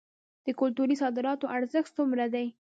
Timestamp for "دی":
2.33-2.47